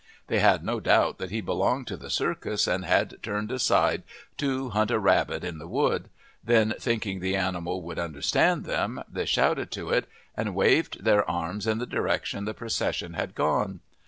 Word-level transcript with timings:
They 0.29 0.39
had 0.39 0.63
no 0.63 0.79
doubt 0.79 1.19
that 1.19 1.29
he 1.29 1.41
belonged 1.41 1.85
to 1.85 1.95
the 1.95 2.09
circus 2.09 2.65
and 2.65 2.83
had 2.85 3.21
turned 3.21 3.51
aside 3.51 4.01
to 4.37 4.69
hunt 4.69 4.89
a 4.89 4.97
rabbit 4.97 5.43
in 5.43 5.59
the 5.59 5.67
wood; 5.67 6.09
then, 6.43 6.73
thinking 6.79 7.19
the 7.19 7.35
animal 7.35 7.83
would 7.83 7.99
understand 7.99 8.65
them, 8.65 9.03
they 9.07 9.25
shouted 9.27 9.69
to 9.73 9.91
it 9.91 10.09
and 10.35 10.55
waved 10.55 11.03
their 11.03 11.29
arms 11.29 11.67
in 11.67 11.77
the 11.77 11.85
direction 11.85 12.45
the 12.45 12.55
procession 12.55 13.13
had 13.13 13.35
gone. 13.35 13.81